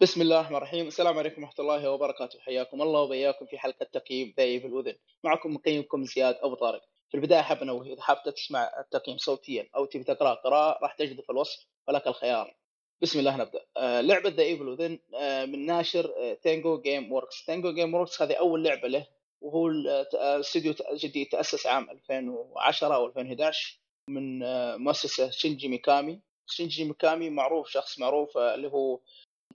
[0.00, 0.86] بسم الله الرحمن الرحيم.
[0.86, 2.40] السلام عليكم ورحمة الله وبركاته.
[2.40, 4.94] حياكم الله وبياكم في حلقة تقييم في الأذن.
[5.24, 6.82] معكم مقيمكم زياد أبو طارق.
[7.08, 9.68] في البداية حاب أنوه إذا حاب تسمع التقييم صوتيا.
[9.76, 12.56] أو تبي تقرأ قراءة راح تجده في الوصف ولك الخيار.
[13.02, 13.60] بسم الله نبدأ.
[13.76, 18.88] آه لعبة The Evil Within آه من ناشر Tango Gameworks Tango Gameworks هذه أول لعبة
[18.88, 19.06] له
[19.40, 27.30] وهو الاستوديو جديد تأسس عام 2010 أو 2011 من آه مؤسسة شينجي ميكامي شينجي ميكامي
[27.30, 29.00] معروف شخص معروف آه، اللي هو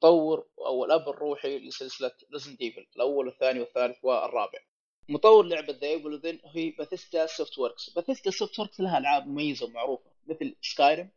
[0.02, 4.60] مطور أو الأب الروحي لسلسلة Resident Evil الأول والثاني والثالث والرابع.
[5.10, 10.56] مطور لعبة The Evil Within هي Bethesda Softworks Bethesda Softworks لها ألعاب مميزة ومعروفة مثل
[10.62, 11.10] Skyrim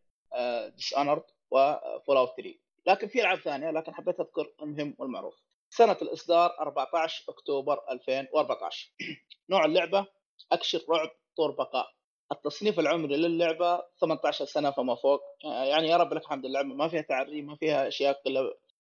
[0.77, 2.55] Dishonored و Fallout 3
[2.87, 5.35] لكن في ألعاب ثانية لكن حبيت أذكر المهم والمعروف.
[5.71, 8.91] سنة الإصدار 14 أكتوبر 2014
[9.51, 10.07] نوع اللعبة
[10.53, 11.95] أكشن رعب طور بقاء.
[12.33, 15.21] التصنيف العمري للعبة 18 سنة فما فوق.
[15.45, 18.23] يعني يا رب لك الحمد اللعبة ما فيها تعري ما فيها أشياء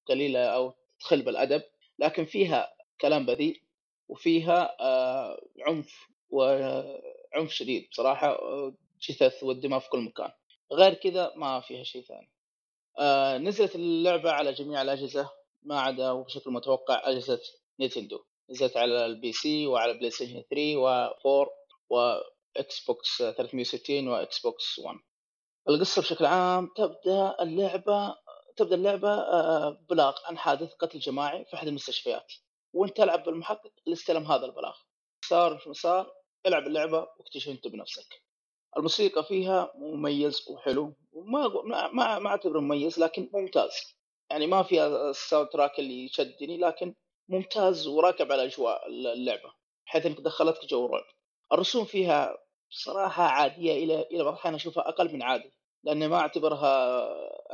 [0.09, 1.63] قليلة أو تخل بالأدب
[1.99, 3.61] لكن فيها كلام بذيء
[4.09, 8.39] وفيها آه، عنف وعنف شديد بصراحة
[9.01, 10.31] جثث والدماء في كل مكان.
[10.73, 12.31] غير كذا ما فيها شيء ثاني.
[12.99, 15.31] آه، نزلت اللعبة على جميع الأجهزة
[15.63, 17.41] ما عدا وبشكل متوقع أجهزة
[17.81, 18.25] نينتندو.
[18.51, 21.49] نزلت على ال PC وعلى PlayStation 3 و4
[21.91, 24.99] و Xbox 360 و Xbox 1
[25.69, 28.17] القصة بشكل عام تبدأ اللعبة
[28.57, 32.33] تبدأ اللعبة آه، بلاغ عن حادث قتل جماعي في أحد المستشفيات
[32.73, 34.77] وأنت تلعب بالمحقق اللي استلم هذا البلاغ.
[35.25, 36.13] صار وش صار؟
[36.47, 38.23] العب اللعبة واكتشف انت بنفسك.
[38.77, 41.49] الموسيقى فيها مميز وحلو وما
[41.93, 43.73] ما ما أعتبره مميز لكن ممتاز.
[44.31, 46.95] يعني ما فيها ال soundtrack اللي يشدني لكن
[47.29, 49.53] ممتاز وراكب على أجواء اللعبة
[49.87, 51.05] بحيث إنك دخلتك جو رعب
[51.53, 52.39] الرسوم فيها
[52.71, 55.53] صراحة عادية إلى إلى بعض الأحيان أشوفها أقل من عادي.
[55.85, 57.05] لأني ما أعتبرها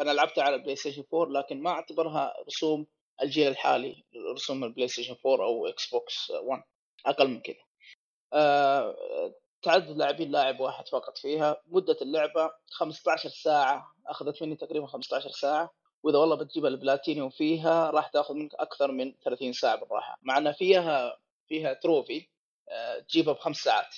[0.03, 2.87] أنا لعبتها على ال PlayStation 4 لكن ما أعتبرها رسوم
[3.23, 6.63] الجيل الحالي رسوم ال PlayStation 4 أو Xbox 1
[7.07, 7.57] أقل من كذا.
[8.33, 8.97] أه
[9.63, 11.63] تعدد لاعبين لاعب واحد فقط فيها.
[11.67, 15.75] مدة اللعبة 15 ساعة أخذت مني تقريبا 15 ساعة.
[16.03, 20.19] وإذا والله بتجيب البلاتينيوم فيها راح تأخذ منك أكثر من 30 ساعة بالراحة.
[20.23, 21.19] مع أن فيها
[21.49, 22.29] فيها trophy
[22.69, 23.97] أه تجيبها بخمس ساعات.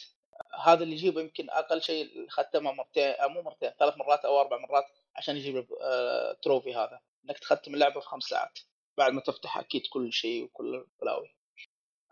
[0.65, 4.84] هذا اللي يجيبه يمكن أقل شيء ختمه مرتين مو مرتين ثلاث مرات أو أربع مرات
[5.16, 7.00] عشان يجيب ال trophy آه، هذا.
[7.25, 8.59] إنك تختم اللعبة في خمس ساعات
[8.98, 11.34] بعد ما تفتح أكيد كل شيء وكل البلاوي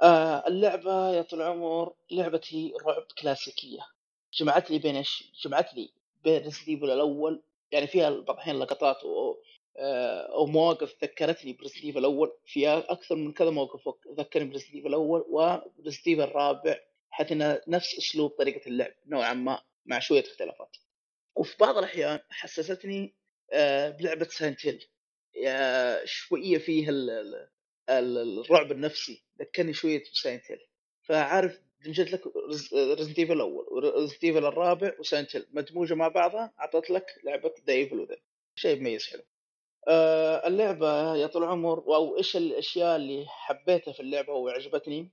[0.03, 3.87] آه اللعبة يا طول العمر لعبتي رعب كلاسيكية.
[4.35, 5.93] جمعت لي بين إيش؟ جمعت لي
[6.25, 7.43] بين Resident الأول
[7.73, 9.35] يعني فيها بعض الاحيان لقطات و...
[9.77, 13.89] آه، أو مواقف ذكرتني ب Resident الأول فيها أكثر من كذا موقف
[14.19, 16.79] ذكرني ب Resident الأول وب Resident الرابع.
[17.11, 20.77] حيث انها نفس أسلوب طريقة اللعب نوعا ما مع شوية اختلافات.
[21.37, 23.15] وفي بعض الأحيان حسستني
[23.53, 24.87] آه، بلعبة Silent Hill.
[26.05, 26.91] شوية فيها
[27.91, 30.61] الرعب النفسي ذكرني شوية ب Silent Hill.
[31.03, 32.23] فعارف دمجت لك
[32.99, 35.47] Resident Evil الأول و Resident Evil الرابع و Silent Hill.
[35.53, 38.17] مدموجة مع بعضها أعطت لك لعبة The Evil Within
[38.55, 39.23] شيء مميز حلو.
[39.89, 45.11] آه اللعبة يا طول العمر أو إيش الأشياء اللي حبيتها في اللعبة وعجبتني؟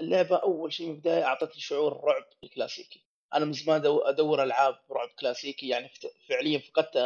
[0.00, 5.08] اللعبة أول شيء من البداية أعطتني شعور الرعب الكلاسيكي أنا من زمان أدور ألعاب رعب
[5.08, 5.90] كلاسيكي يعني
[6.28, 6.96] فعليا فقدت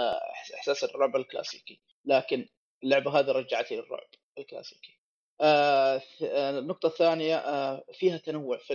[0.54, 1.80] إحساس الرعب الكلاسيكي.
[2.04, 2.48] لكن
[2.82, 4.98] اللعبة هذه رجعتني للرعب الكلاسيكي.
[5.40, 8.72] آه, آه، النقطة الثانية آه فيها تنوع في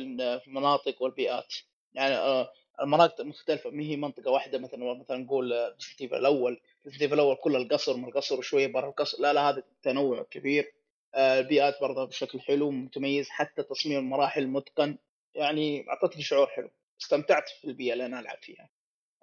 [0.48, 1.54] المناطق والبيئات.
[1.94, 2.52] يعني آه
[2.82, 3.70] المناطق مختلفة.
[3.70, 6.62] ما هي منطقة واحدة مثلا مثلا نقول بسنتيفر الأول.
[6.86, 9.22] بسنتيفر الأول كل القصر من القصر وشوية برا القصر.
[9.22, 10.74] لا لا هذا تنوع كبير.
[11.16, 14.98] البيئات برضه بشكل حلو ومتميز حتى تصميم المراحل متقن.
[15.36, 16.72] يعني أعطتني شعور حلو
[17.02, 18.70] استمتعت في البيئة اللي أنا ألعب فيها.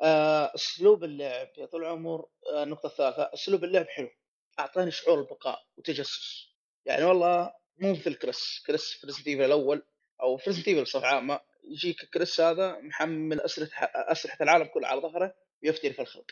[0.03, 4.11] آه، أسلوب اللعب يا طول العمر آه، النقطة الثالثة أسلوب اللعب حلو
[4.59, 6.49] أعطاني شعور البقاء وتجسس.
[6.87, 9.83] يعني والله مو مثل كريس كريس في الأول
[10.23, 15.35] أو في Resident بصفة عامة يجيك كريس هذا محمل أسلحة أسلحة العالم كله على ظهره
[15.63, 16.31] ويفتري في الخلق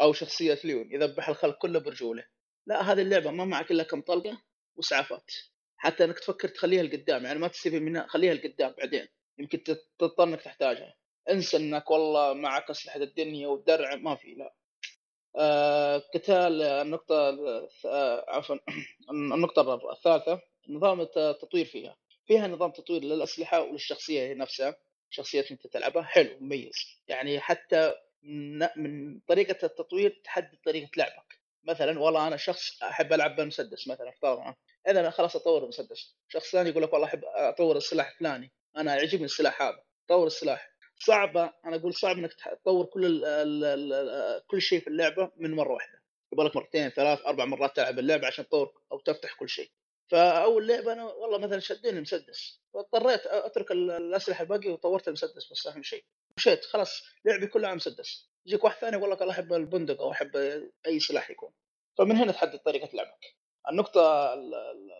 [0.00, 2.24] أو شخصية ليون يذبح الخلق كله برجوله.
[2.66, 4.42] لا هذه اللعبة ما معك إلا كم طلقة
[4.76, 5.30] واسعافات
[5.76, 9.08] حتى إنك تفكر تخليها لقدام يعني ما تستفيد منها خليها لقدام بعدين.
[9.38, 9.62] يمكن
[9.98, 10.94] تضطر إنك تحتاجها.
[11.30, 14.54] انسى إنك والله معك أسلحة الدنيا والدرع ما في لا.
[15.36, 17.28] آه قتال النقطة
[17.86, 18.56] آه عفوا
[19.10, 21.96] النقطة الثالثة نظام التطوير فيها.
[22.26, 24.76] فيها نظام تطوير للأسلحة وللشخصية نفسها
[25.10, 26.02] شخصية أنت تلعبها.
[26.02, 27.02] حلو مميز.
[27.08, 27.94] يعني حتى
[28.76, 31.41] من طريقة التطوير تحدد طريقة لعبك.
[31.64, 34.54] مثلا والله أنا شخص أحب ألعب بالمسدس مثلا افترض
[34.88, 36.14] إذا خلاص أطور المسدس.
[36.28, 38.52] شخص ثاني يقول لك والله أحب أطور السلاح الفلاني.
[38.76, 39.82] أنا يعجبني السلاح هذا.
[40.08, 40.72] طور السلاح.
[40.98, 42.32] صعبة أنا أقول صعب إنك
[42.62, 46.02] تطور كل ال ال ال كل شيء في اللعبة من مرة واحدة.
[46.32, 49.70] يبغى مرتين ثلاث أربع مرات تلعب اللعبة عشان تطور أو تفتح كل شيء.
[50.10, 52.60] فأول لعبة أنا والله مثلا شدني المسدس.
[52.74, 56.04] فاضطريت أترك الأسلحة الباقية وطورت المسدس بس أهم شيء.
[56.36, 58.31] مشيت خلاص لعبي كلها على مسدس.
[58.46, 60.36] يجيك واحد ثاني يقول لك أنا أحب البندق أو أحب
[60.86, 61.52] أي سلاح يكون.
[61.98, 63.36] فمن هنا تحدد طريقة لعبك.
[63.70, 64.34] النقطة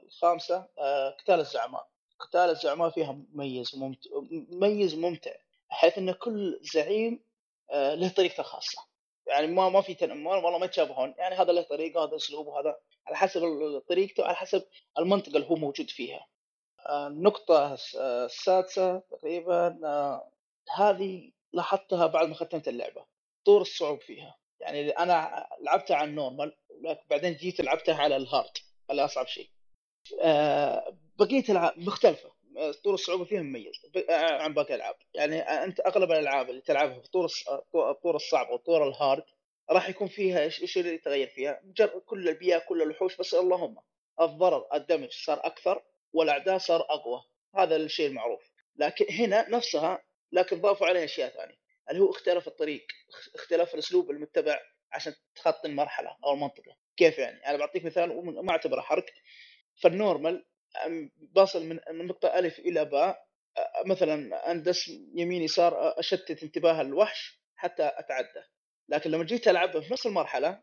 [0.05, 1.89] الخامسة آه، قتال الزعماء.
[2.21, 5.33] قتال الزعماء فيها مميز وممتع مميز وممتع
[5.71, 7.25] بحيث إن كل زعيم
[7.71, 8.79] آه، له طريقته الخاصة.
[9.27, 10.27] يعني ما ما في تن...
[10.27, 13.43] والله ما يتشابهون يعني هذا له طريقة هذا اسلوبه هذا على حسب
[13.89, 14.65] طريقته على حسب
[14.99, 16.27] المنطقة اللي هو موجود فيها.
[16.87, 19.79] آه، النقطة السادسة تقريبا
[20.77, 23.12] هذه لاحظتها بعد ما ختمت اللعبة.
[23.45, 24.39] طور الصعوبة فيها.
[24.61, 26.57] يعني أنا لعبتها على ال normal
[27.11, 28.59] بعدين جيت لعبتها على ال hard
[28.91, 29.51] على أصعب شيء.
[30.21, 32.33] آه بقية الألعاب مختلفة.
[32.85, 33.75] طور الصعوبة فيها مميز
[34.19, 34.97] عن باقي الألعاب.
[35.15, 37.29] يعني أنت أغلب الألعاب اللي تلعبها في طور
[37.75, 39.25] الطور الصعب وطور ال hard
[39.71, 41.61] راح يكون فيها إيش اللي يتغير فيها؟
[42.07, 43.77] كل البيئة كل الوحوش بس اللهم
[44.21, 47.25] الضرر ال damage صار أكثر والأعداء صار أقوى.
[47.57, 48.51] هذا الشيء المعروف.
[48.77, 50.03] لكن هنا نفسها
[50.33, 51.62] لكن ضافوا عليها أشياء ثانية.
[51.93, 52.87] اللي هو اختلاف الطريق
[53.35, 54.61] اختلاف الأسلوب المتبع
[54.93, 56.77] عشان تخطي المرحلة أو المنطقة.
[56.97, 59.05] كيف يعني؟ أنا بعطيك مثال وما أعتبره حرق.
[59.83, 60.47] فال normal
[61.17, 63.27] باصل من من نقطة ألف إلى باء
[63.87, 68.43] مثلا اندس يمين يسار أشتت انتباه الوحش حتى أتعدى.
[68.89, 70.63] لكن لما جيت ألعبها في نفس المرحلة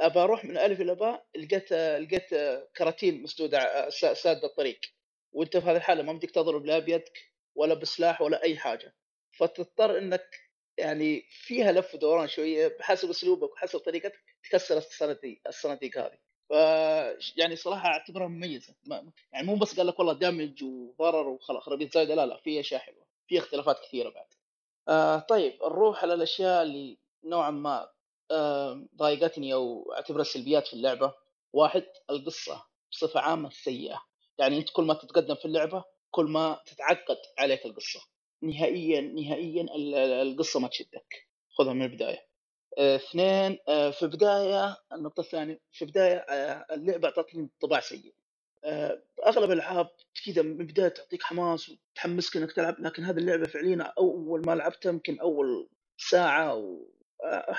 [0.00, 2.30] أبى أروح من ألف إلى باء لقيت لقيت
[2.76, 4.80] كراتين مسدودة سادة الطريق.
[5.32, 7.18] وأنت في هذه الحالة ما بدك تضرب لا بيدك
[7.54, 8.94] ولا بسلاح ولا أي حاجة.
[9.38, 10.40] فتضطر إنك
[10.78, 16.18] يعني فيها لف ودوران شوية بحسب أسلوبك وحسب طريقتك تكسر الصناديق الصناديق هذه.
[16.48, 16.52] ف
[17.36, 18.74] يعني صراحة أعتبرها مميزة.
[18.86, 22.60] ما يعني مو بس قال لك والله دامج وضرر وخلاص خرابيط زايدة لا لا في
[22.60, 23.06] أشياء حلوة.
[23.28, 24.26] في اختلافات كثيرة بعد.
[24.88, 27.90] آه طيب نروح على الأشياء اللي نوعا ما
[28.30, 31.14] آه ضايقتني أو أعتبرها سلبيات في اللعبة.
[31.52, 34.02] واحد القصة بصفة عامة سيئة.
[34.38, 38.00] يعني أنت كل ما تتقدم في اللعبة كل ما تتعقد عليك القصة.
[38.42, 39.66] نهائيا نهائيا
[40.22, 41.26] القصة ما تشدك.
[41.58, 42.26] خذها من البداية.
[42.78, 48.14] آه، اثنين آه، في البداية النقطة الثانية في البداية آه، اللعبة أعطتني انطباع سيء.
[49.26, 49.90] أغلب الألعاب
[50.26, 54.90] كذا من البداية تعطيك حماس وتحمسك إنك تلعب لكن هذه اللعبة فعليا أول ما لعبتها
[54.90, 55.68] يمكن أول
[55.98, 56.50] ساعة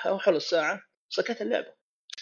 [0.06, 1.74] أو حول الساعة سكت اللعبة.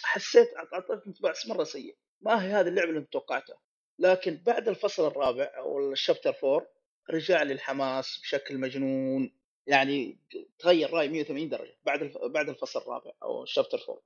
[0.02, 1.96] حسيت اعطتني انطباع مرة سيء.
[2.20, 3.58] ما هي هذه اللعبة اللي توقعتها؟
[3.98, 6.66] لكن بعد الفصل الرابع أو الشابتر 4
[7.10, 9.32] رجع لي الحماس بشكل مجنون.
[9.66, 10.16] يعني
[10.58, 14.02] تغير رأي 180 درجة بعد بعد الفصل الرابع أو الشابتر 4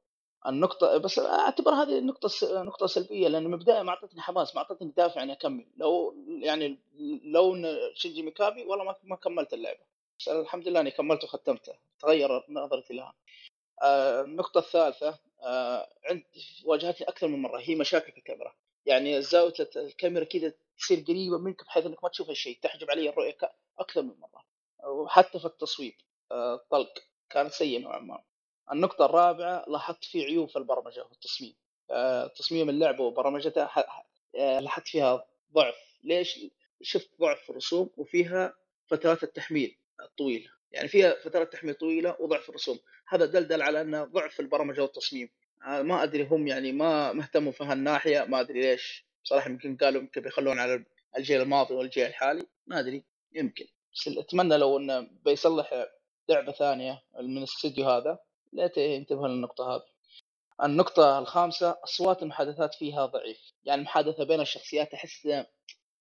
[0.47, 2.31] النقطة بس أعتبر هذه النقطة
[2.62, 5.67] نقطة سلبية لأن من البداية ما أعطتني حماس ما أعطتني دافع إني أكمل.
[5.76, 6.79] لو يعني
[7.25, 7.56] لو
[7.94, 9.81] شينجي ميكابي والله ما كملت اللعبة.
[10.19, 11.79] بس الحمد لله إني كملت وختمتها.
[12.00, 13.14] تغير نظرتي لها.
[13.82, 16.23] آه النقطة الثالثة آه عند
[16.64, 18.55] واجهتني أكثر من مرة هي مشاكل في الكاميرا.
[18.87, 23.36] يعني زاوية الكاميرا كذا تصير قريبه منك بحيث إنك ما تشوف الشيء تحجب علي الرؤية
[23.78, 24.44] أكثر من مرة.
[24.88, 25.94] وحتى في التصويب
[26.32, 28.22] الطلق آه، كانت سيئه نوعا ما.
[28.72, 31.54] النقطة الرابعة لاحظت في عيوب في البرمجة والتصميم
[31.90, 33.70] آه، تصميم اللعبة وبرمجتها
[34.38, 35.74] آه، لاحظت فيها ضعف.
[36.04, 36.38] ليش؟
[36.82, 38.54] شفت ضعف في الرسوم وفيها
[38.86, 42.78] فترات التحميل الطويله يعني فيها فترات تحميل طويلة وضعف الرسوم.
[43.08, 45.30] هذا دلدل على إنه ضعف البرمجة والتصميم.
[45.66, 49.10] ما أدري هم يعني ما مهتموا في هالناحية ما أدري ليش.
[49.24, 50.84] صراحة يمكن قالوا يمكن بيخلون على
[51.16, 53.66] الجيل الماضي والجيل الحالي ما أدري يمكن.
[53.94, 55.86] بس أتمنى لو إنه بيصلح
[56.28, 58.18] لعبة ثانية من الاستديو هذا
[58.52, 59.90] ليت ينتبه للنقطة هذه.
[60.64, 63.52] النقطة الخامسة أصوات المحادثات فيها ضعيف.
[63.64, 65.26] يعني المحادثة بين الشخصيات أحس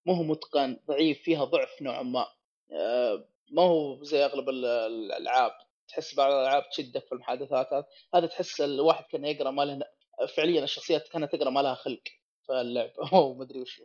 [0.06, 2.28] مو هو متقن ضعيف فيها ضعف نوعا ما.
[2.72, 5.52] آه، ما هو زي أغلب الألعاب.
[5.88, 7.68] تحس بعض الألعاب تشدك في المحادثات
[8.14, 9.86] هذا تحس الواحد كان يقرأ ما له
[10.36, 12.02] فعليا الشخصيات كانت تقرأ ما لها خلق.
[12.50, 13.82] في اللعبة أو مدري وش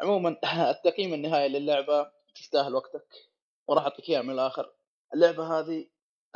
[0.00, 0.36] عموما
[0.70, 3.14] التقييم النهائي للعبة تستاهل وقتك
[3.68, 4.72] وراح أعطيك إياها من الآخر.
[5.14, 5.86] اللعبة هذه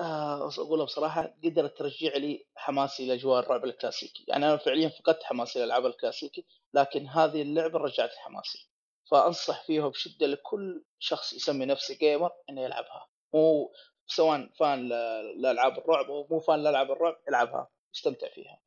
[0.01, 4.25] آه أقولها بصراحة قدرت ترجع لي حماسي لاجواء الرعب الكلاسيكي.
[4.29, 8.69] يعني أنا فعليا فقدت حماسي للالعاب الكلاسيكي لكن هذه اللعبة رجعت حماسي.
[9.11, 13.09] فأنصح فيها بشدة لكل شخص يسمي نفسه جيمر إنه يلعبها.
[13.35, 13.73] مو
[14.07, 14.89] سواء فان
[15.37, 18.61] لألعاب الرعب أو مو فان لألعاب الرعب يلعبها استمتع فيها.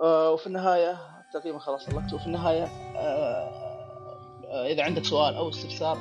[0.00, 0.96] وفي النهاية
[1.32, 2.64] تقريبا خلاص خلصت وفي النهاية
[2.96, 3.50] آه،
[4.48, 5.98] آه، إذا عندك سؤال أو استفسار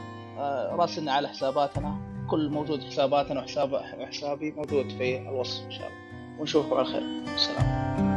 [0.71, 1.97] راسلنا على حساباتنا.
[2.29, 3.75] كل موجود حساباتنا وحساب
[4.11, 6.39] حسابي موجود في الوصف إن شاء الله.
[6.39, 7.01] ونشوفكم على خير.
[7.35, 8.08] السلام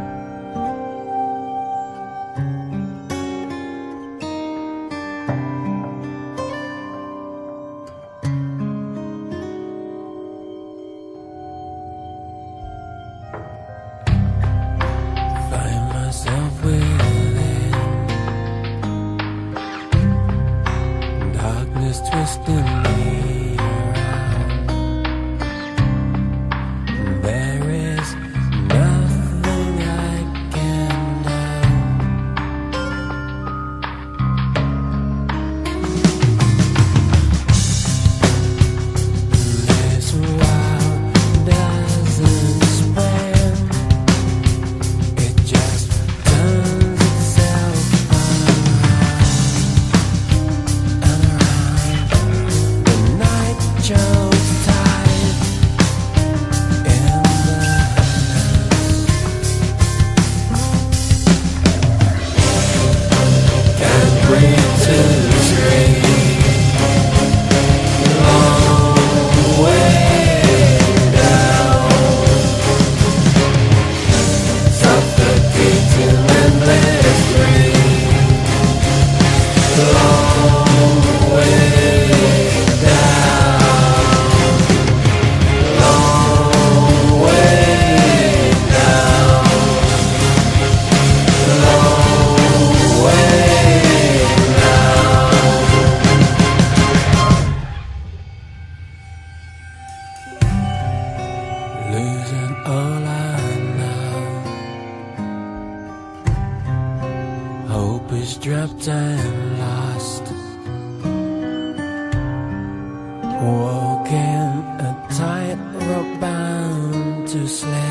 [117.53, 117.82] wasteland.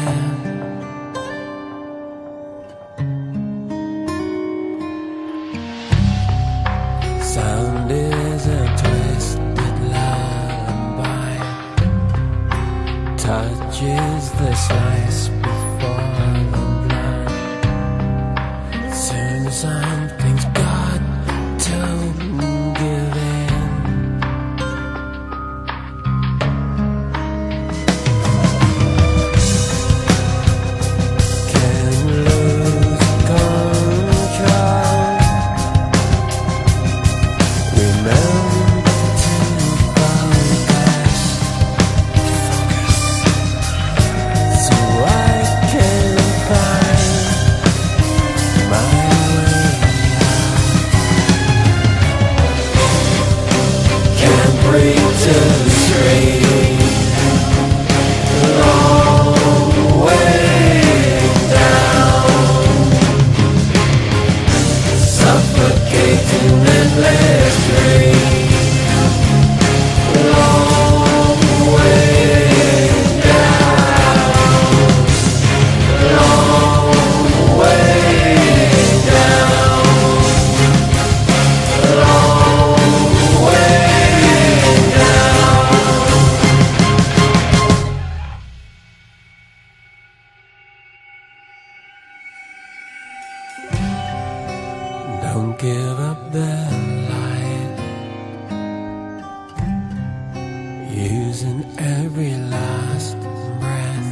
[101.31, 103.15] Using every last
[103.61, 104.11] breath.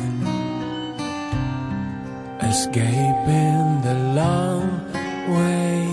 [2.49, 4.65] Escaping the long
[5.27, 5.88] way